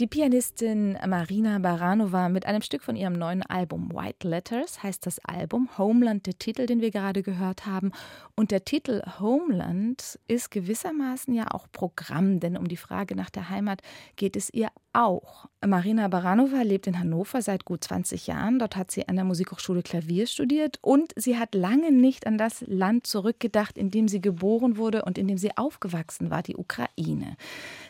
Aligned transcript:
Die 0.00 0.06
Pianistin 0.06 0.96
Marina 1.06 1.58
Baranova 1.58 2.30
mit 2.30 2.46
einem 2.46 2.62
Stück 2.62 2.82
von 2.82 2.96
ihrem 2.96 3.12
neuen 3.12 3.42
Album 3.42 3.92
White 3.92 4.26
Letters 4.26 4.82
heißt 4.82 5.04
das 5.04 5.18
Album. 5.26 5.68
Homeland, 5.76 6.24
der 6.24 6.38
Titel, 6.38 6.64
den 6.64 6.80
wir 6.80 6.90
gerade 6.90 7.22
gehört 7.22 7.66
haben. 7.66 7.92
Und 8.34 8.50
der 8.50 8.64
Titel 8.64 9.02
Homeland 9.20 10.18
ist 10.26 10.50
gewissermaßen 10.50 11.34
ja 11.34 11.50
auch 11.50 11.66
Programm, 11.70 12.40
denn 12.40 12.56
um 12.56 12.66
die 12.66 12.78
Frage 12.78 13.14
nach 13.14 13.28
der 13.28 13.50
Heimat 13.50 13.82
geht 14.16 14.36
es 14.36 14.48
ihr 14.48 14.70
auch. 14.92 15.46
Marina 15.64 16.08
Baranova 16.08 16.62
lebt 16.62 16.86
in 16.86 16.98
Hannover 16.98 17.42
seit 17.42 17.64
gut 17.64 17.84
20 17.84 18.26
Jahren. 18.26 18.58
Dort 18.58 18.76
hat 18.76 18.90
sie 18.90 19.08
an 19.08 19.16
der 19.16 19.24
Musikhochschule 19.24 19.82
Klavier 19.82 20.26
studiert 20.26 20.78
und 20.82 21.12
sie 21.16 21.38
hat 21.38 21.54
lange 21.54 21.92
nicht 21.92 22.26
an 22.26 22.38
das 22.38 22.64
Land 22.66 23.06
zurückgedacht, 23.06 23.76
in 23.76 23.90
dem 23.90 24.08
sie 24.08 24.20
geboren 24.20 24.76
wurde 24.76 25.04
und 25.04 25.18
in 25.18 25.28
dem 25.28 25.38
sie 25.38 25.56
aufgewachsen 25.56 26.30
war, 26.30 26.42
die 26.42 26.56
Ukraine. 26.56 27.36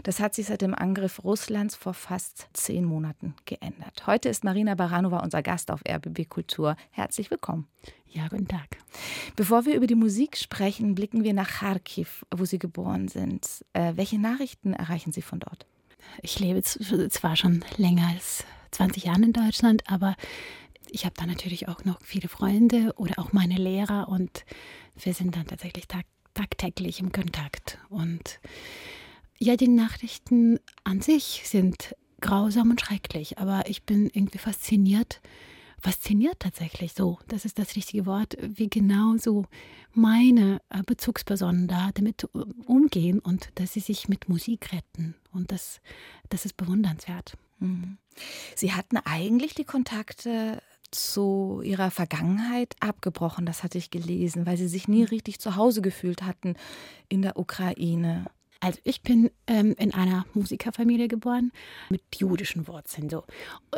Das 0.02 0.20
hat 0.20 0.34
sich 0.34 0.46
seit 0.46 0.62
dem 0.62 0.74
Angriff 0.74 1.22
Russlands 1.24 1.76
vor 1.76 1.94
fast 1.94 2.48
zehn 2.52 2.84
Monaten 2.84 3.34
geändert. 3.44 4.06
Heute 4.06 4.28
ist 4.28 4.44
Marina 4.44 4.74
Baranova 4.74 5.18
unser 5.20 5.42
Gast 5.42 5.70
auf 5.70 5.82
RBB 5.88 6.28
Kultur. 6.28 6.76
Herzlich 6.90 7.30
willkommen. 7.30 7.66
Ja, 8.12 8.26
guten 8.28 8.48
Tag. 8.48 8.78
Bevor 9.36 9.66
wir 9.66 9.76
über 9.76 9.86
die 9.86 9.94
Musik 9.94 10.36
sprechen, 10.36 10.96
blicken 10.96 11.22
wir 11.22 11.32
nach 11.32 11.60
Kharkiv, 11.60 12.26
wo 12.34 12.44
Sie 12.44 12.58
geboren 12.58 13.06
sind. 13.06 13.64
Äh, 13.72 13.92
welche 13.94 14.18
Nachrichten 14.18 14.72
erreichen 14.72 15.12
Sie 15.12 15.22
von 15.22 15.38
dort? 15.38 15.66
Ich 16.22 16.38
lebe 16.38 16.62
zwar 16.62 17.36
schon 17.36 17.64
länger 17.76 18.08
als 18.08 18.44
20 18.72 19.04
Jahre 19.04 19.22
in 19.22 19.32
Deutschland, 19.32 19.82
aber 19.86 20.16
ich 20.90 21.04
habe 21.04 21.14
da 21.16 21.26
natürlich 21.26 21.68
auch 21.68 21.84
noch 21.84 22.00
viele 22.02 22.28
Freunde 22.28 22.92
oder 22.96 23.18
auch 23.18 23.32
meine 23.32 23.56
Lehrer 23.56 24.08
und 24.08 24.44
wir 24.96 25.14
sind 25.14 25.36
dann 25.36 25.46
tatsächlich 25.46 25.86
tag 25.88 26.04
tagtäglich 26.34 27.00
im 27.00 27.10
Kontakt. 27.10 27.78
Und 27.88 28.40
ja, 29.38 29.56
die 29.56 29.68
Nachrichten 29.68 30.60
an 30.84 31.00
sich 31.00 31.42
sind 31.44 31.96
grausam 32.20 32.70
und 32.70 32.80
schrecklich, 32.80 33.38
aber 33.38 33.64
ich 33.66 33.82
bin 33.82 34.10
irgendwie 34.12 34.38
fasziniert, 34.38 35.20
fasziniert 35.80 36.40
tatsächlich 36.40 36.92
so, 36.92 37.18
das 37.28 37.44
ist 37.44 37.58
das 37.58 37.76
richtige 37.76 38.06
Wort, 38.06 38.36
wie 38.40 38.68
genau 38.68 39.16
so 39.16 39.46
meine 39.92 40.60
äh, 40.70 40.82
Bezugspersonen 40.84 41.68
da 41.68 41.90
damit 41.94 42.24
umgehen 42.66 43.18
und 43.18 43.50
dass 43.56 43.72
sie 43.72 43.80
sich 43.80 44.08
mit 44.08 44.28
Musik 44.28 44.72
retten. 44.72 45.14
Und 45.32 45.52
das, 45.52 45.80
das 46.28 46.44
ist 46.44 46.56
bewundernswert. 46.56 47.36
Mhm. 47.58 47.98
Sie 48.54 48.72
hatten 48.72 48.98
eigentlich 48.98 49.54
die 49.54 49.64
Kontakte 49.64 50.60
zu 50.90 51.60
ihrer 51.64 51.90
Vergangenheit 51.90 52.74
abgebrochen, 52.80 53.46
das 53.46 53.62
hatte 53.62 53.78
ich 53.78 53.90
gelesen, 53.90 54.44
weil 54.46 54.56
sie 54.56 54.68
sich 54.68 54.88
nie 54.88 55.04
richtig 55.04 55.38
zu 55.38 55.56
Hause 55.56 55.82
gefühlt 55.82 56.22
hatten 56.22 56.56
in 57.08 57.22
der 57.22 57.38
Ukraine. 57.38 58.26
Also 58.58 58.78
ich 58.84 59.02
bin 59.02 59.30
ähm, 59.46 59.74
in 59.78 59.94
einer 59.94 60.26
Musikerfamilie 60.34 61.08
geboren 61.08 61.52
mit 61.88 62.02
jüdischen 62.16 62.66
Wurzeln. 62.66 63.08
So, 63.08 63.24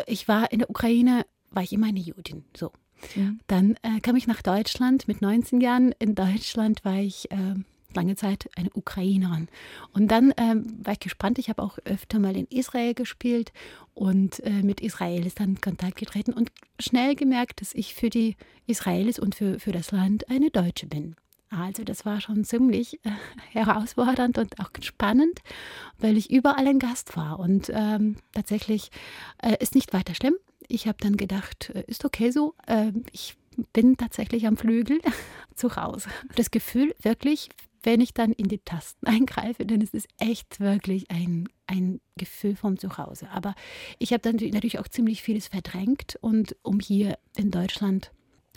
ich 0.06 0.26
war 0.26 0.50
in 0.50 0.60
der 0.60 0.70
Ukraine, 0.70 1.24
war 1.52 1.62
ich 1.62 1.72
immer 1.72 1.88
eine 1.88 2.00
Judin. 2.00 2.44
So, 2.56 2.72
mhm. 3.14 3.40
dann 3.46 3.76
äh, 3.82 4.00
kam 4.00 4.16
ich 4.16 4.26
nach 4.26 4.42
Deutschland 4.42 5.08
mit 5.08 5.22
19 5.22 5.60
Jahren. 5.60 5.92
In 5.98 6.14
Deutschland 6.14 6.84
war 6.84 6.98
ich 6.98 7.30
äh, 7.30 7.54
lange 7.94 8.16
Zeit 8.16 8.48
eine 8.56 8.70
Ukrainerin. 8.74 9.48
Und 9.92 10.08
dann 10.08 10.32
ähm, 10.36 10.78
war 10.82 10.94
ich 10.94 11.00
gespannt. 11.00 11.38
Ich 11.38 11.48
habe 11.48 11.62
auch 11.62 11.78
öfter 11.84 12.18
mal 12.18 12.36
in 12.36 12.46
Israel 12.46 12.94
gespielt 12.94 13.52
und 13.94 14.40
äh, 14.40 14.62
mit 14.62 14.80
Israelis 14.80 15.34
dann 15.34 15.50
in 15.50 15.60
Kontakt 15.60 15.96
getreten 15.96 16.32
und 16.32 16.50
schnell 16.78 17.14
gemerkt, 17.14 17.60
dass 17.60 17.74
ich 17.74 17.94
für 17.94 18.10
die 18.10 18.36
Israelis 18.66 19.18
und 19.18 19.34
für, 19.34 19.58
für 19.58 19.72
das 19.72 19.90
Land 19.90 20.28
eine 20.30 20.50
Deutsche 20.50 20.86
bin. 20.86 21.16
Also 21.50 21.84
das 21.84 22.06
war 22.06 22.20
schon 22.20 22.44
ziemlich 22.44 22.94
äh, 23.04 23.10
herausfordernd 23.50 24.38
und 24.38 24.58
auch 24.58 24.70
spannend, 24.80 25.40
weil 25.98 26.16
ich 26.16 26.30
überall 26.30 26.66
ein 26.66 26.78
Gast 26.78 27.16
war. 27.16 27.38
Und 27.38 27.70
ähm, 27.74 28.16
tatsächlich 28.32 28.90
äh, 29.42 29.56
ist 29.60 29.74
nicht 29.74 29.92
weiter 29.92 30.14
schlimm. 30.14 30.34
Ich 30.72 30.86
habe 30.86 30.96
dann 31.00 31.18
gedacht, 31.18 31.70
äh, 31.74 31.84
ist 31.86 32.06
okay 32.06 32.30
so. 32.30 32.54
Ähm, 32.66 33.04
ich 33.12 33.36
bin 33.74 33.98
tatsächlich 33.98 34.46
am 34.46 34.56
Flügel 34.56 35.00
zu 35.54 35.76
Hause. 35.76 36.08
Das 36.34 36.50
Gefühl 36.50 36.94
wirklich, 37.02 37.50
wenn 37.82 38.00
ich 38.00 38.14
dann 38.14 38.32
in 38.32 38.48
die 38.48 38.58
Tasten 38.58 39.06
eingreife, 39.06 39.66
dann 39.66 39.82
ist 39.82 39.94
es 39.94 40.08
echt 40.18 40.60
wirklich 40.60 41.10
ein, 41.10 41.48
ein 41.66 42.00
Gefühl 42.16 42.56
vom 42.56 42.78
Zuhause. 42.78 43.28
Aber 43.30 43.54
ich 43.98 44.14
habe 44.14 44.22
dann 44.22 44.36
natürlich 44.36 44.78
auch 44.78 44.88
ziemlich 44.88 45.22
vieles 45.22 45.48
verdrängt 45.48 46.16
und 46.22 46.56
um 46.62 46.80
hier 46.80 47.18
in 47.36 47.50
Deutschland 47.50 48.10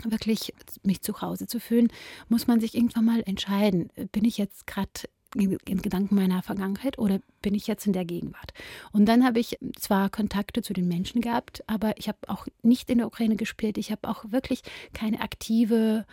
wirklich 0.03 0.53
mich 0.84 1.02
zu 1.02 1.22
Hause 1.22 1.47
zu 1.47 1.59
fühlen, 1.59 1.90
muss 2.30 2.47
man 2.47 2.62
sich 2.62 2.76
irgendwann 2.76 3.06
mal 3.06 3.24
entscheiden, 3.26 3.90
bin 4.12 4.24
ich 4.26 4.38
jetzt 4.38 4.68
gerade 4.68 4.92
Gedanken 5.35 6.16
meiner 6.16 6.41
Vergangenheit 6.41 6.97
oder 6.97 7.19
bin 7.41 7.53
ich 7.53 7.68
jetzt 7.68 7.85
in 7.85 7.94
der 7.94 8.06
Gegenwart? 8.06 8.53
Und 8.91 9.06
dann 9.06 9.25
habe 9.25 9.40
ich 9.40 9.57
zwar 9.78 10.09
Kontakte 10.09 10.62
zu 10.62 10.73
den 10.73 10.88
Menschen 10.88 11.22
gehabt, 11.22 11.63
aber 11.68 11.97
ich 11.97 12.07
habe 12.07 12.19
auch 12.28 12.47
nicht 12.63 12.90
in 12.90 13.00
der 13.00 13.07
Ukraine 13.07 13.35
gespielt. 13.35 13.78
Ich 13.78 13.91
habe 13.91 14.07
auch 14.07 14.31
wirklich 14.31 14.62
keine 14.94 15.22
aktive 15.22 16.06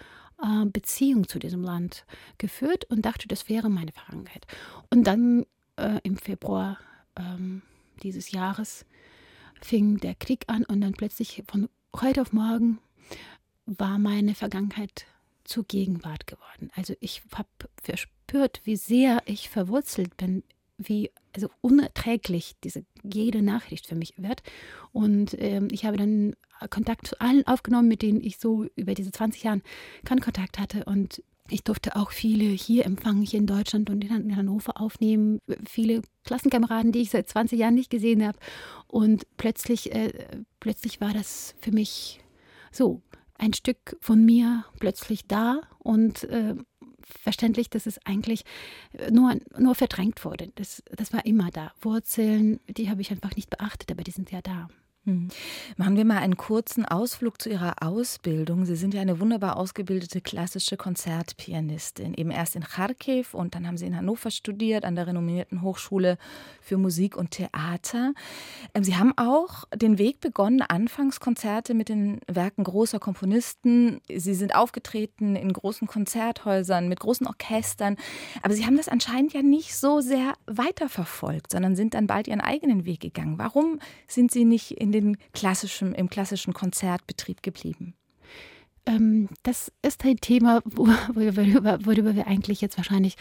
äh, 0.42 0.66
Beziehung 0.66 1.28
zu 1.28 1.38
diesem 1.38 1.62
Land 1.62 2.04
geführt 2.38 2.84
und 2.86 3.02
dachte, 3.02 3.28
das 3.28 3.48
wäre 3.48 3.70
meine 3.70 3.92
Vergangenheit. 3.92 4.46
Und 4.90 5.06
dann 5.06 5.46
äh, 5.76 6.00
im 6.02 6.16
Februar 6.16 6.78
ähm, 7.16 7.62
dieses 8.02 8.32
Jahres 8.32 8.84
fing 9.60 9.98
der 9.98 10.14
Krieg 10.14 10.44
an 10.48 10.64
und 10.64 10.80
dann 10.80 10.92
plötzlich 10.92 11.44
von 11.46 11.68
heute 12.00 12.22
auf 12.22 12.32
morgen 12.32 12.78
war 13.66 13.98
meine 13.98 14.34
Vergangenheit 14.34 15.06
zur 15.44 15.64
Gegenwart 15.64 16.26
geworden. 16.26 16.70
Also 16.74 16.94
ich 17.00 17.22
habe 17.34 17.48
verspürt, 18.32 18.60
wie 18.64 18.76
sehr 18.76 19.22
ich 19.26 19.48
verwurzelt 19.48 20.16
bin, 20.16 20.42
wie 20.78 21.10
also 21.34 21.48
unerträglich 21.60 22.54
diese 22.64 22.84
jede 23.02 23.42
Nachricht 23.42 23.86
für 23.86 23.94
mich 23.94 24.14
wird. 24.16 24.42
Und 24.92 25.36
ähm, 25.38 25.68
ich 25.70 25.84
habe 25.84 25.96
dann 25.96 26.34
Kontakt 26.70 27.06
zu 27.06 27.20
allen 27.20 27.46
aufgenommen, 27.46 27.88
mit 27.88 28.02
denen 28.02 28.22
ich 28.22 28.38
so 28.38 28.66
über 28.74 28.94
diese 28.94 29.12
20 29.12 29.42
Jahre 29.42 29.60
keinen 30.04 30.20
Kontakt 30.20 30.58
hatte. 30.58 30.84
Und 30.84 31.22
ich 31.48 31.64
durfte 31.64 31.96
auch 31.96 32.10
viele 32.10 32.44
hier 32.44 32.86
empfangen, 32.86 33.22
hier 33.22 33.38
in 33.38 33.46
Deutschland 33.46 33.90
und 33.90 34.02
in 34.02 34.36
Hannover 34.36 34.80
aufnehmen. 34.80 35.40
Viele 35.68 36.02
Klassenkameraden, 36.24 36.92
die 36.92 37.00
ich 37.00 37.10
seit 37.10 37.28
20 37.28 37.58
Jahren 37.58 37.74
nicht 37.74 37.90
gesehen 37.90 38.26
habe. 38.26 38.38
Und 38.86 39.26
plötzlich, 39.36 39.94
äh, 39.94 40.12
plötzlich 40.60 41.00
war 41.00 41.12
das 41.12 41.54
für 41.60 41.72
mich 41.72 42.20
so 42.70 43.02
ein 43.34 43.52
Stück 43.52 43.96
von 44.00 44.24
mir 44.24 44.64
plötzlich 44.78 45.26
da 45.26 45.62
und 45.80 46.24
äh, 46.24 46.54
verständlich, 47.20 47.70
dass 47.70 47.86
es 47.86 48.04
eigentlich 48.06 48.44
nur, 49.10 49.36
nur 49.58 49.74
verdrängt 49.74 50.24
wurde. 50.24 50.50
Das, 50.54 50.82
das 50.94 51.12
war 51.12 51.24
immer 51.26 51.50
da. 51.50 51.72
Wurzeln, 51.80 52.60
die 52.68 52.90
habe 52.90 53.00
ich 53.00 53.10
einfach 53.10 53.36
nicht 53.36 53.50
beachtet, 53.50 53.90
aber 53.90 54.02
die 54.02 54.10
sind 54.10 54.30
ja 54.30 54.42
da. 54.42 54.68
Hm. 55.04 55.26
Machen 55.76 55.96
wir 55.96 56.04
mal 56.04 56.18
einen 56.18 56.36
kurzen 56.36 56.84
Ausflug 56.84 57.42
zu 57.42 57.50
Ihrer 57.50 57.82
Ausbildung. 57.82 58.64
Sie 58.66 58.76
sind 58.76 58.94
ja 58.94 59.00
eine 59.00 59.18
wunderbar 59.18 59.56
ausgebildete 59.56 60.20
klassische 60.20 60.76
Konzertpianistin. 60.76 62.14
Eben 62.14 62.30
erst 62.30 62.54
in 62.54 62.62
Kharkiv 62.62 63.34
und 63.34 63.56
dann 63.56 63.66
haben 63.66 63.76
Sie 63.76 63.86
in 63.86 63.96
Hannover 63.96 64.30
studiert, 64.30 64.84
an 64.84 64.94
der 64.94 65.08
renommierten 65.08 65.62
Hochschule 65.62 66.18
für 66.60 66.78
Musik 66.78 67.16
und 67.16 67.32
Theater. 67.32 68.12
Ähm, 68.74 68.84
Sie 68.84 68.94
haben 68.94 69.12
auch 69.16 69.64
den 69.74 69.98
Weg 69.98 70.20
begonnen, 70.20 70.62
Anfangskonzerte 70.62 71.74
mit 71.74 71.88
den 71.88 72.20
Werken 72.28 72.62
großer 72.62 73.00
Komponisten. 73.00 74.00
Sie 74.08 74.34
sind 74.34 74.54
aufgetreten 74.54 75.34
in 75.34 75.52
großen 75.52 75.88
Konzerthäusern, 75.88 76.88
mit 76.88 77.00
großen 77.00 77.26
Orchestern. 77.26 77.96
Aber 78.42 78.54
Sie 78.54 78.66
haben 78.66 78.76
das 78.76 78.86
anscheinend 78.86 79.32
ja 79.32 79.42
nicht 79.42 79.76
so 79.76 80.00
sehr 80.00 80.34
weiterverfolgt, 80.46 81.50
sondern 81.50 81.74
sind 81.74 81.94
dann 81.94 82.06
bald 82.06 82.28
Ihren 82.28 82.40
eigenen 82.40 82.84
Weg 82.84 83.00
gegangen. 83.00 83.38
Warum 83.38 83.80
sind 84.06 84.30
Sie 84.30 84.44
nicht 84.44 84.70
in 84.70 84.91
den 84.92 85.16
klassischen, 85.32 85.94
im 85.94 86.08
klassischen 86.08 86.52
Konzertbetrieb 86.52 87.42
geblieben? 87.42 87.94
Ähm, 88.84 89.28
das 89.44 89.70
ist 89.82 90.04
ein 90.04 90.16
Thema, 90.16 90.60
worüber, 90.64 91.84
worüber 91.84 92.16
wir 92.16 92.26
eigentlich 92.26 92.60
jetzt 92.60 92.76
wahrscheinlich 92.76 93.16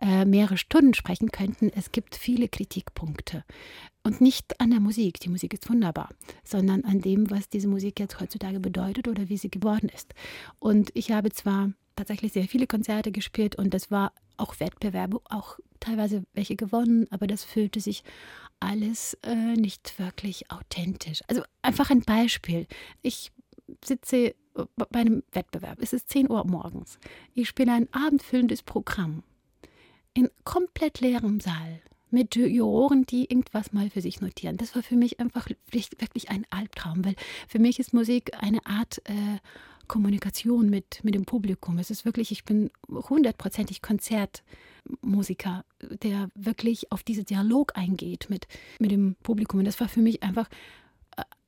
äh, 0.00 0.24
mehrere 0.24 0.58
Stunden 0.58 0.94
sprechen 0.94 1.30
könnten. 1.30 1.70
Es 1.74 1.92
gibt 1.92 2.16
viele 2.16 2.48
Kritikpunkte. 2.48 3.44
Und 4.02 4.20
nicht 4.20 4.60
an 4.60 4.70
der 4.70 4.80
Musik, 4.80 5.18
die 5.20 5.30
Musik 5.30 5.54
ist 5.54 5.68
wunderbar, 5.68 6.10
sondern 6.44 6.84
an 6.84 7.00
dem, 7.00 7.30
was 7.30 7.48
diese 7.48 7.66
Musik 7.66 7.98
jetzt 7.98 8.20
heutzutage 8.20 8.60
bedeutet 8.60 9.08
oder 9.08 9.28
wie 9.28 9.38
sie 9.38 9.50
geworden 9.50 9.88
ist. 9.88 10.14
Und 10.58 10.90
ich 10.94 11.10
habe 11.10 11.30
zwar 11.30 11.72
tatsächlich 11.96 12.32
sehr 12.32 12.46
viele 12.46 12.66
Konzerte 12.66 13.10
gespielt 13.10 13.56
und 13.56 13.72
das 13.74 13.90
war 13.90 14.12
auch 14.36 14.60
Wettbewerbe, 14.60 15.20
auch 15.30 15.58
teilweise 15.86 16.24
welche 16.34 16.56
gewonnen, 16.56 17.06
aber 17.10 17.26
das 17.26 17.44
fühlte 17.44 17.80
sich 17.80 18.02
alles 18.60 19.14
äh, 19.22 19.54
nicht 19.54 19.98
wirklich 19.98 20.50
authentisch. 20.50 21.22
Also 21.28 21.42
einfach 21.62 21.90
ein 21.90 22.02
Beispiel. 22.02 22.66
Ich 23.02 23.32
sitze 23.84 24.34
bei 24.76 25.00
einem 25.00 25.22
Wettbewerb. 25.32 25.78
Es 25.80 25.92
ist 25.92 26.08
10 26.08 26.30
Uhr 26.30 26.46
morgens. 26.46 26.98
Ich 27.34 27.48
spiele 27.48 27.72
ein 27.72 27.88
abendfüllendes 27.92 28.62
Programm 28.62 29.22
in 30.14 30.30
komplett 30.44 31.00
leerem 31.00 31.40
Saal 31.40 31.80
mit 32.10 32.36
Juroren, 32.36 33.04
die 33.04 33.24
irgendwas 33.24 33.72
mal 33.72 33.90
für 33.90 34.00
sich 34.00 34.20
notieren. 34.20 34.56
Das 34.56 34.74
war 34.74 34.82
für 34.82 34.96
mich 34.96 35.20
einfach 35.20 35.48
wirklich 35.70 36.30
ein 36.30 36.46
Albtraum, 36.50 37.04
weil 37.04 37.16
für 37.48 37.58
mich 37.58 37.78
ist 37.78 37.92
Musik 37.92 38.30
eine 38.40 38.64
Art 38.64 39.02
äh, 39.04 39.38
Kommunikation 39.88 40.70
mit, 40.70 41.02
mit 41.02 41.14
dem 41.14 41.24
Publikum. 41.24 41.78
Es 41.78 41.90
ist 41.90 42.04
wirklich, 42.04 42.32
ich 42.32 42.44
bin 42.44 42.70
hundertprozentig 42.88 43.82
Konzertmusiker, 43.82 45.64
der 46.02 46.28
wirklich 46.34 46.92
auf 46.92 47.02
diesen 47.02 47.24
Dialog 47.24 47.76
eingeht 47.76 48.28
mit, 48.28 48.46
mit 48.78 48.90
dem 48.90 49.16
Publikum. 49.22 49.60
Und 49.60 49.66
das 49.66 49.80
war 49.80 49.88
für 49.88 50.02
mich 50.02 50.22
einfach 50.22 50.48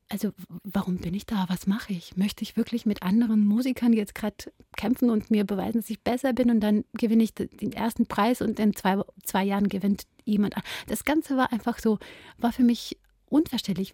also 0.09 0.33
warum 0.65 0.97
bin 0.97 1.15
ich 1.15 1.27
da? 1.27 1.45
Was 1.49 1.67
mache 1.67 1.93
ich? 1.93 2.17
Möchte 2.17 2.43
ich 2.43 2.57
wirklich 2.57 2.87
mit 2.87 3.03
anderen 3.03 3.47
Musikern 3.47 3.93
jetzt 3.93 4.15
gerade 4.15 4.53
kämpfen 4.77 5.11
und 5.11 5.31
mir 5.31 5.45
beweisen, 5.45 5.81
dass 5.81 5.91
ich 5.91 6.01
besser 6.01 6.33
bin 6.33 6.51
und 6.51 6.61
dann 6.61 6.85
gewinne 6.95 7.23
ich 7.23 7.35
den 7.35 7.73
ersten 7.73 8.07
Preis 8.07 8.41
und 8.41 8.59
in 8.59 8.75
zwei, 8.75 9.03
zwei 9.23 9.45
Jahren 9.45 9.69
gewinnt 9.69 10.05
jemand. 10.25 10.55
Das 10.87 11.05
Ganze 11.05 11.37
war 11.37 11.53
einfach 11.53 11.79
so, 11.79 11.99
war 12.39 12.53
für 12.53 12.63
mich 12.63 12.99
unverständlich. 13.27 13.93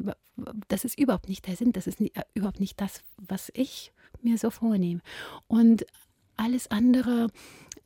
Das 0.69 0.85
ist 0.85 0.99
überhaupt 0.99 1.29
nicht 1.29 1.47
der 1.47 1.57
Sinn, 1.57 1.73
das 1.73 1.87
ist 1.87 2.01
nie, 2.01 2.13
äh, 2.15 2.23
überhaupt 2.35 2.61
nicht 2.61 2.81
das, 2.81 3.03
was 3.17 3.51
ich 3.55 3.93
mir 4.23 4.39
so 4.39 4.51
vornehme. 4.51 5.01
Und 5.47 5.87
alles 6.37 6.71
andere, 6.71 7.29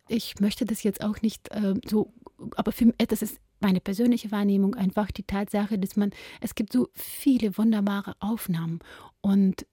ich 0.08 0.40
möchte 0.40 0.64
das 0.64 0.82
jetzt 0.82 1.02
auch 1.02 1.20
nicht 1.22 1.50
äh, 1.50 1.74
so, 1.86 2.12
aber 2.56 2.72
für, 2.72 2.92
das 2.96 3.22
ist 3.22 3.40
meine 3.60 3.80
persönliche 3.80 4.30
Wahrnehmung 4.30 4.74
einfach 4.74 5.10
die 5.10 5.24
Tatsache, 5.24 5.78
dass 5.78 5.96
man, 5.96 6.10
es 6.40 6.54
gibt 6.54 6.72
so 6.72 6.88
viele 6.94 7.56
wunderbare 7.58 8.14
Aufnahmen 8.20 8.78
und 9.20 9.66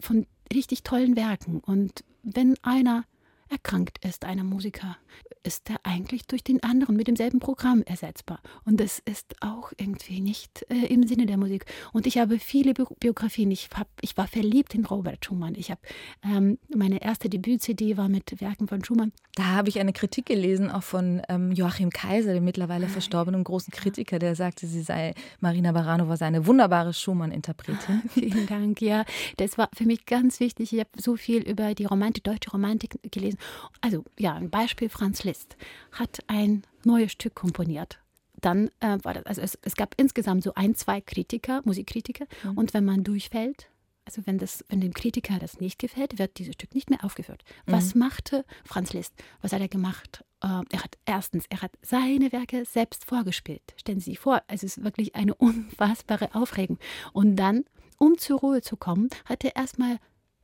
von 0.00 0.26
richtig 0.52 0.82
tollen 0.82 1.16
Werken. 1.16 1.60
Und 1.60 2.04
wenn 2.22 2.56
einer 2.62 3.04
erkrankt 3.48 4.04
ist, 4.04 4.24
einer 4.24 4.44
Musiker, 4.44 4.96
ist 5.44 5.68
er 5.68 5.76
eigentlich 5.82 6.26
durch 6.26 6.42
den 6.42 6.62
anderen 6.62 6.96
mit 6.96 7.06
demselben 7.06 7.38
Programm 7.38 7.82
ersetzbar. 7.82 8.40
Und 8.64 8.80
das 8.80 9.00
ist 9.04 9.36
auch 9.40 9.72
irgendwie 9.76 10.20
nicht 10.20 10.64
äh, 10.70 10.86
im 10.86 11.06
Sinne 11.06 11.26
der 11.26 11.36
Musik. 11.36 11.66
Und 11.92 12.06
ich 12.06 12.18
habe 12.18 12.38
viele 12.38 12.72
Biografien. 12.74 13.50
Ich, 13.50 13.68
hab, 13.76 13.88
ich 14.00 14.16
war 14.16 14.26
verliebt 14.26 14.74
in 14.74 14.86
Robert 14.86 15.24
Schumann. 15.24 15.54
Ich 15.56 15.70
habe 15.70 15.80
ähm, 16.24 16.58
meine 16.74 17.02
erste 17.02 17.28
Debüt-CD 17.28 17.96
war 17.96 18.08
mit 18.08 18.40
Werken 18.40 18.68
von 18.68 18.82
Schumann. 18.82 19.12
Da 19.34 19.44
habe 19.46 19.68
ich 19.68 19.78
eine 19.80 19.92
Kritik 19.92 20.26
gelesen, 20.26 20.70
auch 20.70 20.82
von 20.82 21.20
ähm, 21.28 21.52
Joachim 21.52 21.90
Kaiser, 21.90 22.32
dem 22.32 22.44
mittlerweile 22.44 22.88
verstorbenen 22.88 23.44
großen 23.44 23.72
Kritiker, 23.72 24.18
der 24.18 24.36
sagte, 24.36 24.66
sie 24.66 24.82
sei 24.82 25.14
Marina 25.40 25.72
Baranova 25.72 26.16
sei 26.16 26.26
eine 26.26 26.46
wunderbare 26.46 26.94
Schumann-Interpretin. 26.94 28.02
Vielen 28.10 28.46
Dank. 28.46 28.80
Ja, 28.80 29.04
das 29.36 29.58
war 29.58 29.68
für 29.74 29.84
mich 29.84 30.06
ganz 30.06 30.40
wichtig. 30.40 30.72
Ich 30.72 30.78
habe 30.78 30.90
so 30.96 31.16
viel 31.16 31.42
über 31.42 31.74
die 31.74 31.84
Romantik, 31.84 32.24
deutsche 32.24 32.50
Romantik 32.50 32.98
gelesen. 33.10 33.33
Also 33.80 34.04
ja, 34.18 34.34
ein 34.34 34.50
Beispiel 34.50 34.88
Franz 34.88 35.24
Liszt. 35.24 35.56
Hat 35.92 36.20
ein 36.26 36.64
neues 36.84 37.12
Stück 37.12 37.34
komponiert. 37.34 37.98
Dann 38.40 38.68
äh, 38.80 38.98
war 39.02 39.14
das, 39.14 39.24
also 39.24 39.40
es, 39.40 39.58
es, 39.62 39.76
gab 39.76 39.94
insgesamt 39.96 40.42
so 40.42 40.54
ein, 40.54 40.74
zwei 40.74 41.00
Kritiker, 41.00 41.62
Musikkritiker. 41.64 42.26
Mhm. 42.42 42.58
Und 42.58 42.74
wenn 42.74 42.84
man 42.84 43.04
durchfällt, 43.04 43.68
also 44.04 44.22
wenn, 44.26 44.38
das, 44.38 44.64
wenn 44.68 44.80
dem 44.80 44.92
Kritiker 44.92 45.38
das 45.38 45.60
nicht 45.60 45.78
gefällt, 45.78 46.18
wird 46.18 46.38
dieses 46.38 46.54
Stück 46.54 46.74
nicht 46.74 46.90
mehr 46.90 47.04
aufgeführt. 47.04 47.42
Mhm. 47.66 47.72
Was 47.72 47.94
machte 47.94 48.44
Franz 48.64 48.92
Liszt? 48.92 49.14
Was 49.40 49.52
hat 49.52 49.60
er 49.60 49.68
gemacht? 49.68 50.24
Äh, 50.42 50.62
er 50.70 50.84
hat 50.84 50.98
erstens, 51.06 51.44
er 51.48 51.62
hat 51.62 51.72
seine 51.80 52.32
Werke 52.32 52.64
selbst 52.64 53.06
vorgespielt. 53.06 53.62
Stellen 53.76 54.00
Sie 54.00 54.10
sich 54.10 54.18
vor, 54.18 54.42
es 54.46 54.62
ist 54.62 54.84
wirklich 54.84 55.14
eine 55.14 55.34
unfassbare 55.36 56.34
Aufregung. 56.34 56.78
Und 57.12 57.36
dann, 57.36 57.64
um 57.98 58.18
zur 58.18 58.40
Ruhe 58.40 58.60
zu 58.60 58.76
kommen, 58.76 59.08
hat 59.24 59.44
er 59.44 59.56
erstmal 59.56 59.98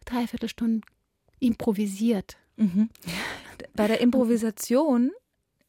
dreiviertel 0.07 0.49
Stunden 0.49 0.81
improvisiert. 1.39 2.37
Mhm. 2.61 2.91
Bei 3.75 3.89
der 3.89 4.01
Improvisation, 4.01 5.11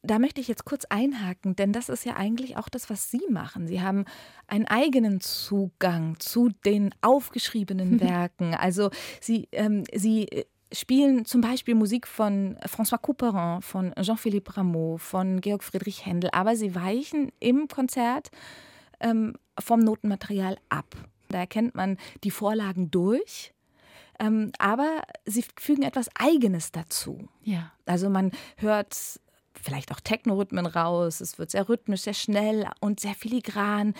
da 0.02 0.18
möchte 0.18 0.40
ich 0.40 0.48
jetzt 0.48 0.64
kurz 0.64 0.84
einhaken, 0.84 1.56
denn 1.56 1.72
das 1.72 1.88
ist 1.88 2.04
ja 2.04 2.16
eigentlich 2.16 2.56
auch 2.56 2.68
das, 2.68 2.90
was 2.90 3.10
Sie 3.10 3.22
machen. 3.30 3.66
Sie 3.66 3.80
haben 3.80 4.04
einen 4.46 4.66
eigenen 4.66 5.20
Zugang 5.20 6.18
zu 6.18 6.50
den 6.64 6.94
aufgeschriebenen 7.00 8.00
Werken. 8.00 8.54
Also 8.54 8.90
Sie, 9.20 9.48
ähm, 9.52 9.84
Sie 9.94 10.28
äh, 10.28 10.44
spielen 10.72 11.24
zum 11.24 11.40
Beispiel 11.40 11.74
Musik 11.74 12.06
von 12.06 12.58
François 12.66 12.98
Couperin, 12.98 13.62
von 13.62 13.94
Jean-Philippe 14.00 14.56
Rameau, 14.56 14.98
von 14.98 15.40
Georg 15.40 15.64
Friedrich 15.64 16.04
Händel, 16.04 16.30
aber 16.32 16.56
Sie 16.56 16.74
weichen 16.74 17.32
im 17.40 17.68
Konzert 17.68 18.30
ähm, 19.00 19.34
vom 19.58 19.80
Notenmaterial 19.80 20.56
ab. 20.68 20.94
Da 21.28 21.38
erkennt 21.38 21.74
man 21.74 21.96
die 22.24 22.30
Vorlagen 22.30 22.90
durch 22.90 23.54
ähm, 24.22 24.52
aber 24.58 25.02
sie 25.26 25.44
fügen 25.58 25.82
etwas 25.82 26.08
Eigenes 26.14 26.70
dazu. 26.70 27.28
Ja. 27.42 27.72
Also 27.86 28.08
man 28.08 28.30
hört 28.56 28.96
vielleicht 29.60 29.92
auch 29.92 30.00
Technorhythmen 30.00 30.66
raus, 30.66 31.20
es 31.20 31.38
wird 31.38 31.50
sehr 31.50 31.68
rhythmisch, 31.68 32.02
sehr 32.02 32.14
schnell 32.14 32.66
und 32.80 33.00
sehr 33.00 33.14
filigran. 33.14 33.94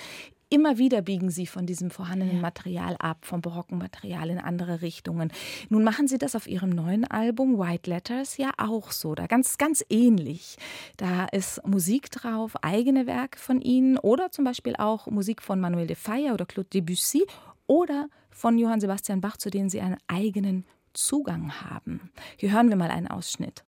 Immer 0.48 0.76
wieder 0.76 1.00
biegen 1.00 1.30
sie 1.30 1.46
von 1.46 1.64
diesem 1.64 1.90
vorhandenen 1.90 2.40
Material 2.42 2.94
ab, 2.98 3.24
vom 3.24 3.40
barocken 3.40 3.78
Material 3.78 4.28
in 4.28 4.38
andere 4.38 4.82
Richtungen. 4.82 5.32
Nun 5.70 5.82
machen 5.82 6.08
sie 6.08 6.18
das 6.18 6.36
auf 6.36 6.46
ihrem 6.46 6.68
neuen 6.68 7.04
Album 7.04 7.58
White 7.58 7.88
Letters 7.88 8.36
ja 8.36 8.50
auch 8.58 8.92
so, 8.92 9.14
da 9.14 9.26
ganz, 9.26 9.56
ganz 9.56 9.82
ähnlich. 9.88 10.56
Da 10.98 11.24
ist 11.24 11.66
Musik 11.66 12.10
drauf, 12.10 12.52
eigene 12.62 13.06
Werke 13.06 13.38
von 13.38 13.62
ihnen 13.62 13.96
oder 13.96 14.30
zum 14.30 14.44
Beispiel 14.44 14.76
auch 14.76 15.06
Musik 15.06 15.40
von 15.40 15.58
Manuel 15.58 15.86
de 15.86 15.96
Falla 15.96 16.34
oder 16.34 16.44
Claude 16.44 16.68
Debussy 16.68 17.24
oder 17.66 18.08
von 18.42 18.58
Johann 18.58 18.80
Sebastian 18.80 19.20
Bach, 19.20 19.36
zu 19.36 19.50
denen 19.50 19.70
sie 19.70 19.80
einen 19.80 19.98
eigenen 20.08 20.66
Zugang 20.94 21.60
haben. 21.60 22.10
Hier 22.36 22.50
hören 22.50 22.70
wir 22.70 22.76
mal 22.76 22.90
einen 22.90 23.06
Ausschnitt. 23.06 23.64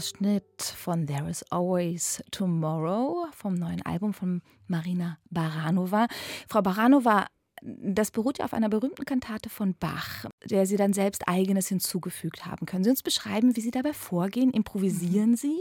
Ausschnitt 0.00 0.62
von 0.62 1.06
There 1.06 1.28
is 1.28 1.42
Always 1.50 2.24
Tomorrow 2.30 3.26
vom 3.32 3.52
neuen 3.52 3.82
Album 3.82 4.14
von 4.14 4.40
Marina 4.66 5.18
Baranova. 5.28 6.06
Frau 6.48 6.62
Baranova, 6.62 7.26
das 7.60 8.10
beruht 8.10 8.38
ja 8.38 8.46
auf 8.46 8.54
einer 8.54 8.70
berühmten 8.70 9.04
Kantate 9.04 9.50
von 9.50 9.74
Bach, 9.74 10.24
der 10.46 10.64
Sie 10.64 10.78
dann 10.78 10.94
selbst 10.94 11.28
eigenes 11.28 11.68
hinzugefügt 11.68 12.46
haben. 12.46 12.64
Können 12.64 12.82
Sie 12.82 12.88
uns 12.88 13.02
beschreiben, 13.02 13.56
wie 13.56 13.60
Sie 13.60 13.72
dabei 13.72 13.92
vorgehen? 13.92 14.52
Improvisieren 14.52 15.32
mhm. 15.32 15.36
Sie 15.36 15.58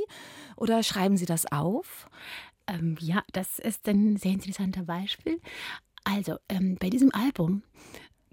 oder 0.55 0.84
schreiben 0.84 1.17
Sie 1.17 1.25
das 1.25 1.51
auf? 1.51 2.10
Ähm, 2.65 2.96
ja, 3.01 3.24
das 3.34 3.60
ist 3.60 3.89
ein 3.89 4.15
sehr 4.15 4.31
interessanter 4.31 4.84
Beispiel. 4.84 5.41
Also, 6.05 6.38
ähm, 6.48 6.77
bei 6.79 6.89
diesem 6.89 7.13
Album 7.13 7.63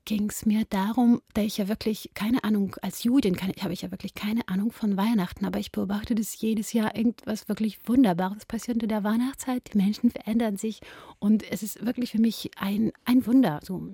ging 0.07 0.31
es 0.31 0.47
mir 0.47 0.65
darum, 0.71 1.21
da 1.35 1.43
ich 1.43 1.59
ja 1.59 1.69
wirklich 1.69 2.13
keine 2.15 2.45
Ahnung, 2.45 2.77
als 2.81 3.05
Judin 3.05 3.37
habe 3.37 3.75
ich 3.75 3.83
ja 3.83 3.91
wirklich 3.91 4.15
keine 4.15 4.49
Ahnung 4.49 4.73
von 4.73 4.97
Weihnachten, 4.97 5.45
aber 5.45 5.59
ich 5.59 5.73
beobachte, 5.73 6.15
dass 6.15 6.41
jedes 6.41 6.73
Jahr 6.73 6.97
irgendwas 6.97 7.49
wirklich 7.49 7.79
Wunderbares 7.87 8.47
passiert 8.47 8.83
in 8.83 8.89
der 8.89 9.05
Weihnachtszeit. 9.05 9.75
Die 9.75 9.77
Menschen 9.77 10.11
verändern 10.11 10.57
sich 10.57 10.81
und 11.19 11.43
es 11.51 11.63
ist 11.63 11.85
wirklich 11.85 12.13
für 12.13 12.21
mich 12.21 12.51
ein, 12.57 12.93
ein 13.05 13.27
Wunder. 13.27 13.61
So, 13.63 13.87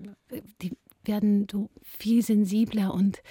die 0.61 0.77
werden 1.05 1.49
so 1.51 1.71
viel 1.83 2.23
sensibler 2.23 2.95
und 2.95 3.23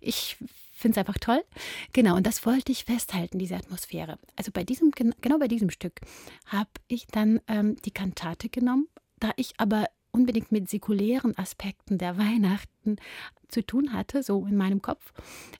ich 0.00 0.36
finde 0.72 0.98
es 0.98 0.98
einfach 0.98 1.18
toll. 1.18 1.44
Genau, 1.92 2.16
und 2.16 2.26
das 2.26 2.44
wollte 2.44 2.72
ich 2.72 2.84
festhalten, 2.84 3.38
diese 3.38 3.56
Atmosphäre. 3.56 4.18
Also 4.36 4.50
bei 4.52 4.64
diesem, 4.64 4.90
genau 4.90 5.38
bei 5.38 5.48
diesem 5.48 5.70
Stück 5.70 6.00
habe 6.46 6.70
ich 6.88 7.06
dann 7.06 7.40
ähm, 7.46 7.76
die 7.84 7.92
Kantate 7.92 8.48
genommen, 8.48 8.88
da 9.20 9.30
ich 9.36 9.52
aber 9.58 9.86
unbedingt 10.12 10.52
mit 10.52 10.68
säkulären 10.68 11.36
Aspekten 11.36 11.98
der 11.98 12.18
Weihnachten 12.18 12.96
zu 13.48 13.64
tun 13.64 13.92
hatte, 13.92 14.22
so 14.22 14.46
in 14.46 14.56
meinem 14.56 14.82
Kopf, 14.82 15.12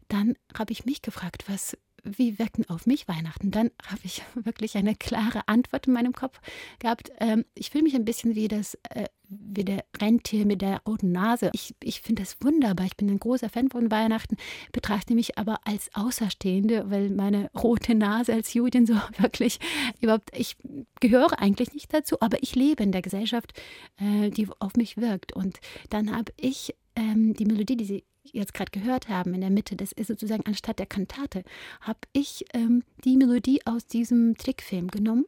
dann 0.08 0.34
habe 0.56 0.72
ich 0.72 0.84
mich 0.84 1.02
gefragt, 1.02 1.44
was 1.48 1.76
wie 2.04 2.38
wirken 2.38 2.68
auf 2.68 2.86
mich 2.86 3.08
Weihnachten? 3.08 3.50
Dann 3.50 3.70
habe 3.86 4.00
ich 4.04 4.22
wirklich 4.34 4.76
eine 4.76 4.94
klare 4.94 5.46
Antwort 5.46 5.86
in 5.86 5.92
meinem 5.92 6.12
Kopf 6.12 6.40
gehabt. 6.78 7.10
Ähm, 7.18 7.44
ich 7.54 7.70
fühle 7.70 7.84
mich 7.84 7.94
ein 7.94 8.04
bisschen 8.04 8.34
wie 8.34 8.48
das, 8.48 8.74
äh, 8.90 9.06
wie 9.28 9.64
der 9.64 9.84
Rentier 10.00 10.44
mit 10.44 10.62
der 10.62 10.82
roten 10.86 11.12
Nase. 11.12 11.50
Ich, 11.54 11.74
ich 11.82 12.00
finde 12.00 12.22
das 12.22 12.36
wunderbar. 12.40 12.86
Ich 12.86 12.96
bin 12.96 13.08
ein 13.08 13.18
großer 13.18 13.48
Fan 13.48 13.70
von 13.70 13.90
Weihnachten, 13.90 14.36
betrachte 14.72 15.14
mich 15.14 15.38
aber 15.38 15.60
als 15.64 15.90
Außerstehende, 15.94 16.90
weil 16.90 17.10
meine 17.10 17.50
rote 17.54 17.94
Nase 17.94 18.32
als 18.32 18.52
Judin 18.54 18.86
so 18.86 18.94
wirklich 19.18 19.58
überhaupt, 20.00 20.36
ich 20.36 20.56
gehöre 21.00 21.38
eigentlich 21.38 21.72
nicht 21.72 21.92
dazu, 21.94 22.20
aber 22.20 22.42
ich 22.42 22.54
lebe 22.54 22.82
in 22.82 22.92
der 22.92 23.02
Gesellschaft, 23.02 23.52
äh, 23.98 24.30
die 24.30 24.48
auf 24.58 24.74
mich 24.76 24.96
wirkt. 24.96 25.34
Und 25.34 25.60
dann 25.90 26.14
habe 26.14 26.32
ich 26.36 26.74
ähm, 26.96 27.34
die 27.34 27.46
Melodie, 27.46 27.76
die 27.76 27.84
Sie 27.84 28.04
jetzt 28.24 28.54
gerade 28.54 28.70
gehört 28.70 29.08
haben 29.08 29.34
in 29.34 29.40
der 29.40 29.50
Mitte, 29.50 29.76
das 29.76 29.92
ist 29.92 30.08
sozusagen 30.08 30.44
anstatt 30.46 30.78
der 30.78 30.86
Kantate, 30.86 31.44
habe 31.80 32.00
ich 32.12 32.44
ähm, 32.54 32.82
die 33.04 33.16
Melodie 33.16 33.60
aus 33.66 33.86
diesem 33.86 34.36
Trickfilm 34.36 34.88
genommen. 34.88 35.26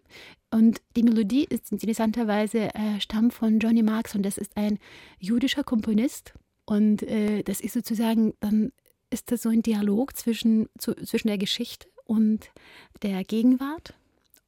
Und 0.50 0.80
die 0.96 1.02
Melodie 1.02 1.44
ist 1.44 1.72
interessanterweise 1.72 2.74
äh, 2.74 3.00
stammt 3.00 3.34
von 3.34 3.58
Johnny 3.58 3.82
Marks 3.82 4.14
und 4.14 4.22
das 4.22 4.38
ist 4.38 4.56
ein 4.56 4.78
jüdischer 5.18 5.64
Komponist. 5.64 6.34
Und 6.64 7.02
äh, 7.02 7.42
das 7.42 7.60
ist 7.60 7.74
sozusagen, 7.74 8.34
dann 8.40 8.72
ist 9.10 9.32
das 9.32 9.42
so 9.42 9.48
ein 9.48 9.62
Dialog 9.62 10.16
zwischen, 10.16 10.68
zu, 10.78 10.94
zwischen 10.94 11.28
der 11.28 11.38
Geschichte 11.38 11.88
und 12.04 12.50
der 13.02 13.24
Gegenwart. 13.24 13.94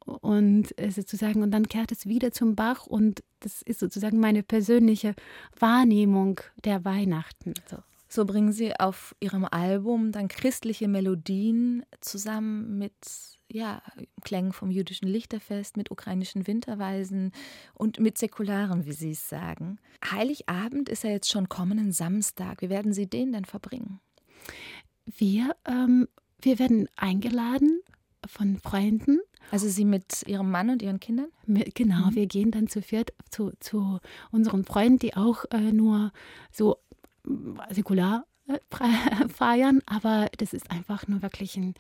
Und 0.07 0.79
äh, 0.79 0.93
sozusagen, 0.93 1.43
und 1.43 1.51
dann 1.51 1.69
kehrt 1.69 1.91
es 1.91 2.07
wieder 2.07 2.31
zum 2.31 2.55
Bach 2.55 2.87
und 2.87 3.25
das 3.41 3.63
ist 3.63 3.81
sozusagen 3.81 4.21
meine 4.21 4.45
persönliche 4.45 5.15
Wahrnehmung 5.59 6.41
der 6.65 6.85
Weihnachten. 6.85 7.55
So. 7.69 7.79
So 8.09 8.25
bringen 8.25 8.53
Sie 8.53 8.79
auf 8.79 9.17
Ihrem 9.21 9.45
Album 9.45 10.13
dann 10.13 10.29
christliche 10.29 10.89
Melodien 10.89 11.85
zusammen 12.01 12.79
mit 12.79 12.95
ja, 13.51 13.83
Klängen 14.23 14.53
vom 14.53 14.71
jüdischen 14.71 15.09
Lichterfest, 15.09 15.77
mit 15.77 15.91
ukrainischen 15.91 16.47
Winterweisen 16.47 17.33
und 17.75 18.01
mit 18.01 18.19
säkularen, 18.19 18.87
wie 18.87 18.93
Sie 18.93 19.11
es 19.13 19.29
sagen. 19.29 19.79
Heiligabend 20.11 20.89
ist 20.89 21.05
ja 21.05 21.11
jetzt 21.11 21.31
schon 21.31 21.49
kommenden 21.49 21.93
Samstag. 21.93 22.63
Wie 22.63 22.71
werden 22.71 22.93
Sie 22.93 23.09
den 23.09 23.33
denn 23.33 23.45
verbringen? 23.45 24.01
Wir, 25.05 25.55
ähm, 25.65 26.09
wir 26.41 26.59
werden 26.59 26.89
eingeladen 26.97 27.81
von 28.27 28.59
Freunden. 28.59 29.21
Also 29.51 29.69
Sie 29.69 29.85
mit 29.85 30.25
Ihrem 30.27 30.51
Mann 30.51 30.71
und 30.71 30.83
Ihren 30.83 30.99
Kindern? 30.99 31.29
Genau, 31.47 32.11
mhm. 32.11 32.15
wir 32.15 32.27
gehen 32.27 32.51
dann 32.51 32.67
zu 32.67 32.83
viert 32.83 33.13
zu, 33.31 33.53
zu 33.61 34.01
unseren 34.33 34.65
Freunden, 34.65 34.99
die 34.99 35.17
auch 35.17 35.45
äh, 35.53 35.73
nur 35.73 36.13
so 36.51 36.79
säkular 37.71 38.25
feiern, 39.29 39.81
aber 39.87 40.29
das 40.39 40.53
ist 40.53 40.71
einfach 40.71 41.09
nur 41.09 41.23
wirklich 41.23 41.57
ein, 41.57 41.75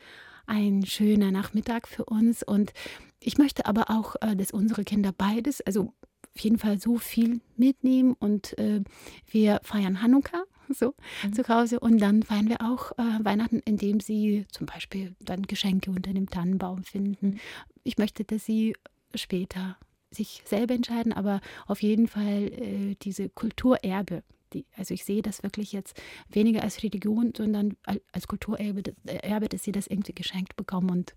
ein 0.46 0.84
schöner 0.84 1.30
Nachmittag 1.30 1.88
für 1.88 2.04
uns. 2.04 2.42
Und 2.42 2.72
ich 3.20 3.38
möchte 3.38 3.66
aber 3.66 3.90
auch, 3.90 4.16
äh, 4.20 4.36
dass 4.36 4.50
unsere 4.50 4.84
Kinder 4.84 5.12
beides, 5.16 5.60
also 5.60 5.92
auf 6.34 6.40
jeden 6.42 6.58
Fall 6.58 6.78
so 6.78 6.98
viel 6.98 7.40
mitnehmen 7.56 8.14
und 8.18 8.58
äh, 8.58 8.82
wir 9.26 9.60
feiern 9.62 10.02
Hanukkah 10.02 10.44
so 10.68 10.94
mhm. 11.24 11.32
zu 11.32 11.48
Hause 11.48 11.80
und 11.80 11.98
dann 11.98 12.22
feiern 12.22 12.48
wir 12.48 12.60
auch 12.60 12.92
äh, 12.98 13.24
Weihnachten, 13.24 13.60
indem 13.64 14.00
sie 14.00 14.44
zum 14.50 14.66
Beispiel 14.66 15.14
dann 15.20 15.42
Geschenke 15.42 15.90
unter 15.90 16.12
dem 16.12 16.28
Tannenbaum 16.28 16.84
finden. 16.84 17.38
Ich 17.84 17.96
möchte, 17.96 18.24
dass 18.24 18.44
sie 18.44 18.74
später 19.14 19.78
sich 20.10 20.42
selber 20.44 20.74
entscheiden, 20.74 21.12
aber 21.12 21.40
auf 21.66 21.82
jeden 21.82 22.06
Fall 22.06 22.48
äh, 22.52 22.96
diese 23.02 23.28
Kulturerbe 23.28 24.22
die, 24.56 24.66
also 24.76 24.94
ich 24.94 25.04
sehe 25.04 25.22
das 25.22 25.42
wirklich 25.42 25.72
jetzt 25.72 26.00
weniger 26.28 26.62
als 26.62 26.82
Religion, 26.82 27.32
sondern 27.36 27.76
als 28.12 28.26
Kulturerbe, 28.26 28.94
Erbe, 29.04 29.48
dass 29.48 29.62
sie 29.62 29.72
das 29.72 29.86
irgendwie 29.86 30.14
geschenkt 30.14 30.56
bekommen 30.56 30.90
und 30.90 31.14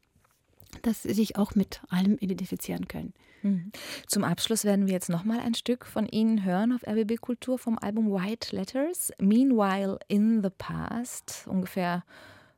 dass 0.84 1.04
sie 1.04 1.14
sich 1.14 1.36
auch 1.38 1.56
mit 1.56 1.82
allem 1.90 2.18
identifizieren 2.20 2.88
können. 2.88 3.14
Mhm. 3.42 3.72
Zum 4.08 4.24
Abschluss 4.24 4.66
werden 4.66 4.86
wir 4.86 4.94
jetzt 4.94 5.10
nochmal 5.10 5.40
ein 5.40 5.56
Stück 5.56 5.86
von 5.86 6.06
Ihnen 6.08 6.44
hören 6.44 6.74
auf 6.74 6.86
RBB 6.86 7.20
Kultur 7.22 7.58
vom 7.58 7.78
Album 7.80 8.12
White 8.12 8.56
Letters, 8.56 9.12
Meanwhile 9.20 9.98
in 10.08 10.44
the 10.44 10.50
Past, 10.56 11.46
ungefähr 11.48 12.04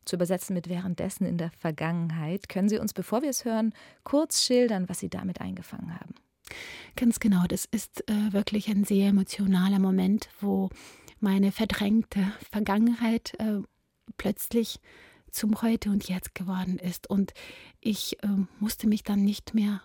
zu 0.04 0.16
übersetzen 0.16 0.56
mit 0.56 0.68
währenddessen 0.68 1.26
in 1.26 1.38
der 1.38 1.52
Vergangenheit. 1.52 2.50
Können 2.50 2.70
Sie 2.70 2.80
uns, 2.80 2.94
bevor 2.94 3.22
wir 3.22 3.30
es 3.30 3.46
hören, 3.46 3.74
kurz 4.04 4.44
schildern, 4.44 4.90
was 4.90 5.00
Sie 5.00 5.10
damit 5.10 5.40
eingefangen 5.40 5.94
haben? 5.94 6.16
Ganz 6.96 7.20
genau, 7.20 7.46
das 7.48 7.66
ist 7.66 8.08
äh, 8.10 8.34
wirklich 8.34 8.68
ein 8.70 8.84
sehr 8.84 9.10
emotionaler 9.10 9.80
Moment, 9.80 10.30
wo 10.40 10.70
meine 11.20 11.52
verdrängte 11.52 12.34
Vergangenheit 12.52 13.34
äh, 13.40 13.60
plötzlich 14.18 14.80
zum 15.32 15.62
Heute 15.62 15.90
und 15.90 16.10
Jetzt 16.10 16.36
geworden 16.36 16.78
ist. 16.78 17.10
Und 17.10 17.34
ich 17.80 18.22
äh, 18.24 18.28
musste 18.60 18.88
mich 18.88 19.04
dann 19.04 19.24
nicht 19.24 19.54
mehr 19.54 19.82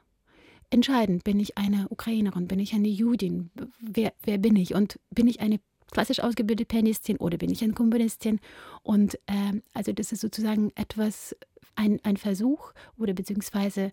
entscheiden, 0.71 1.21
bin 1.21 1.39
ich 1.39 1.57
eine 1.57 1.89
Ukrainerin, 1.91 2.49
bin 2.49 2.59
ich 2.59 2.75
eine 2.75 2.89
Judin, 2.89 3.51
wer, 3.79 4.13
wer 4.25 4.39
bin 4.39 4.57
ich 4.57 4.75
und 4.75 4.99
bin 5.11 5.29
ich 5.29 5.41
eine 5.41 5.61
klassisch 5.93 6.21
ausgebildete 6.21 6.67
Pianistin 6.67 7.19
oder 7.19 7.39
bin 7.39 7.51
ich 7.51 7.63
eine 7.63 7.75
Komponistin? 7.75 8.41
Und 8.83 9.19
ähm, 9.29 9.63
also 9.73 9.93
das 9.93 10.11
ist 10.11 10.21
sozusagen 10.21 10.73
etwas, 10.75 11.37
ein, 11.77 12.01
ein 12.03 12.17
Versuch 12.17 12.73
oder 12.99 13.13
beziehungsweise 13.13 13.93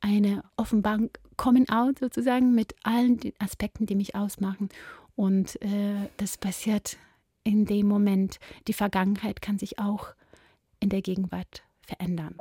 eine 0.00 0.44
Offenbarung, 0.56 1.10
Coming 1.42 1.68
Out 1.70 1.98
sozusagen 1.98 2.54
mit 2.54 2.76
allen 2.84 3.18
Aspekten, 3.40 3.84
die 3.84 3.96
mich 3.96 4.14
ausmachen. 4.14 4.68
Und 5.16 5.60
äh, 5.60 6.08
das 6.16 6.38
passiert 6.38 6.98
in 7.42 7.64
dem 7.66 7.88
Moment. 7.88 8.38
Die 8.68 8.72
Vergangenheit 8.72 9.42
kann 9.42 9.58
sich 9.58 9.80
auch 9.80 10.14
in 10.78 10.88
der 10.88 11.02
Gegenwart 11.02 11.64
verändern. 11.84 12.36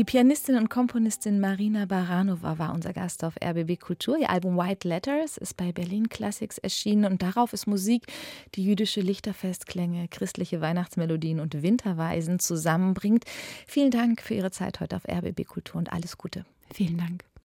Die 0.00 0.04
Pianistin 0.04 0.56
und 0.56 0.70
Komponistin 0.70 1.40
Marina 1.40 1.84
Baranova 1.84 2.58
war 2.58 2.72
unser 2.72 2.94
Gast 2.94 3.22
auf 3.22 3.34
RBB 3.36 3.78
Kultur. 3.78 4.16
Ihr 4.16 4.30
Album 4.30 4.56
White 4.56 4.88
Letters 4.88 5.36
ist 5.36 5.58
bei 5.58 5.72
Berlin 5.72 6.08
Classics 6.08 6.56
erschienen 6.56 7.04
und 7.04 7.20
darauf 7.20 7.52
ist 7.52 7.66
Musik, 7.66 8.06
die 8.54 8.64
jüdische 8.64 9.02
Lichterfestklänge, 9.02 10.08
christliche 10.08 10.62
Weihnachtsmelodien 10.62 11.38
und 11.38 11.62
Winterweisen 11.62 12.38
zusammenbringt. 12.38 13.26
Vielen 13.66 13.90
Dank 13.90 14.22
für 14.22 14.32
Ihre 14.32 14.50
Zeit 14.50 14.80
heute 14.80 14.96
auf 14.96 15.06
RBB 15.06 15.44
Kultur 15.44 15.76
und 15.76 15.92
alles 15.92 16.16
Gute. 16.16 16.46
Vielen 16.72 16.96
Dank. 16.96 17.29